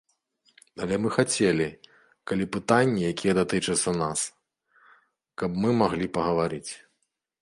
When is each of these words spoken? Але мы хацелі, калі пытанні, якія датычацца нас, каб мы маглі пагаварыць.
Але 0.83 0.95
мы 1.03 1.09
хацелі, 1.17 1.67
калі 2.31 2.47
пытанні, 2.57 3.03
якія 3.13 3.33
датычацца 3.41 3.91
нас, 4.01 4.19
каб 5.43 5.61
мы 5.67 5.79
маглі 5.83 6.13
пагаварыць. 6.17 6.69